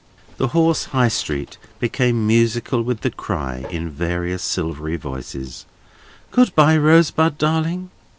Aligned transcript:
The 0.37 0.47
hoarse 0.47 0.85
High 0.85 1.09
Street 1.09 1.59
became 1.79 2.25
musical 2.25 2.81
with 2.81 3.01
the 3.01 3.11
cry, 3.11 3.67
in 3.69 3.87
various 3.91 4.41
silvery 4.41 4.97
voices, 4.97 5.67
"Good 6.31 6.55
bye, 6.55 6.75
Rosebud 6.75 7.37
darling!" 7.37 7.91